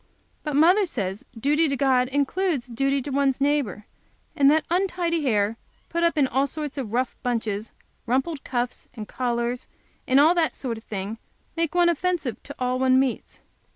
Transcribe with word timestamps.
But 0.41 0.55
mother 0.55 0.85
says 0.87 1.25
duty 1.39 1.69
to 1.69 1.77
God 1.77 2.07
includes 2.07 2.65
duty 2.65 3.03
to 3.03 3.11
one's 3.11 3.39
neighbor, 3.39 3.85
and 4.35 4.49
that 4.49 4.65
untidy 4.71 5.21
hair, 5.21 5.57
put 5.89 6.01
up 6.03 6.17
in 6.17 6.25
all 6.25 6.47
sorts 6.47 6.79
of 6.79 6.91
rough 6.91 7.15
bunches, 7.21 7.71
rumpled 8.07 8.43
cuffs 8.43 8.87
and 8.95 9.07
collars, 9.07 9.67
and 10.07 10.19
all 10.19 10.33
that 10.33 10.55
sort 10.55 10.79
of 10.79 10.83
thing, 10.85 11.19
make 11.55 11.75
one 11.75 11.87
offensive 11.87 12.41
to 12.41 12.55
all 12.57 12.79
one 12.79 12.99
meets. 12.99 13.41